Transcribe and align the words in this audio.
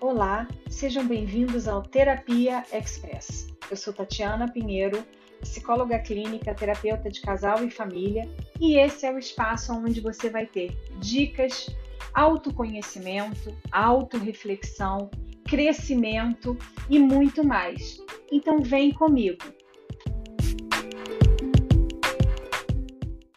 Olá, 0.00 0.46
sejam 0.70 1.04
bem-vindos 1.04 1.66
ao 1.66 1.82
Terapia 1.82 2.64
Express. 2.72 3.48
Eu 3.68 3.76
sou 3.76 3.92
Tatiana 3.92 4.48
Pinheiro, 4.48 5.04
psicóloga 5.40 5.98
clínica, 5.98 6.54
terapeuta 6.54 7.10
de 7.10 7.20
casal 7.20 7.64
e 7.64 7.70
família, 7.70 8.22
e 8.60 8.78
esse 8.78 9.04
é 9.04 9.12
o 9.12 9.18
espaço 9.18 9.72
onde 9.72 10.00
você 10.00 10.30
vai 10.30 10.46
ter 10.46 10.70
dicas, 11.00 11.66
autoconhecimento, 12.14 13.52
autorreflexão, 13.72 15.10
crescimento 15.44 16.56
e 16.88 16.96
muito 17.00 17.44
mais. 17.44 17.98
Então 18.30 18.60
vem 18.60 18.92
comigo. 18.92 19.42